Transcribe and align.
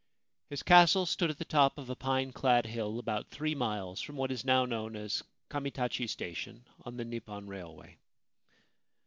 His 0.49 0.63
castle 0.63 1.05
stood 1.05 1.29
on 1.29 1.35
the 1.37 1.45
top 1.45 1.77
of 1.77 1.87
a 1.87 1.95
pine 1.95 2.31
clad 2.33 2.65
hill 2.65 2.97
about 2.97 3.27
three 3.29 3.53
miles 3.53 4.01
from 4.01 4.15
what 4.15 4.31
is 4.31 4.43
now 4.43 4.65
known 4.65 4.95
as 4.95 5.21
Kamitachi 5.51 6.09
station 6.09 6.65
on 6.83 6.97
the 6.97 7.05
Nippon 7.05 7.45
Railway. 7.45 7.99